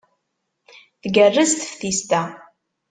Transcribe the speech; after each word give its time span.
Tgerrez 1.01 1.51
teftist-a. 1.57 2.21